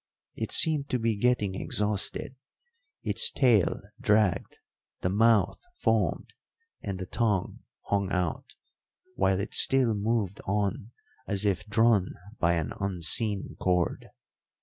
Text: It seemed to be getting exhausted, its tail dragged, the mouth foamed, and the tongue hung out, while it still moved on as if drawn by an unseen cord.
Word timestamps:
It 0.33 0.51
seemed 0.51 0.89
to 0.89 0.97
be 0.97 1.15
getting 1.15 1.53
exhausted, 1.53 2.35
its 3.03 3.29
tail 3.29 3.83
dragged, 3.99 4.57
the 5.01 5.11
mouth 5.11 5.59
foamed, 5.77 6.33
and 6.81 6.97
the 6.97 7.05
tongue 7.05 7.59
hung 7.85 8.11
out, 8.11 8.55
while 9.13 9.39
it 9.39 9.53
still 9.53 9.93
moved 9.93 10.41
on 10.45 10.89
as 11.27 11.45
if 11.45 11.67
drawn 11.67 12.15
by 12.39 12.53
an 12.55 12.73
unseen 12.79 13.55
cord. 13.59 14.09